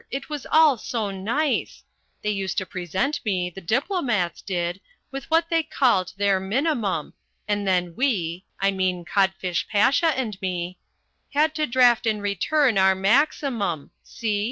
[0.09, 1.83] It was all so nice.
[2.23, 4.81] They used to present me the diplomats did
[5.11, 7.13] with what they called their Minimum,
[7.47, 10.79] and then we (I mean Codfish Pasha and me)
[11.35, 14.39] had to draft in return our Maximum see?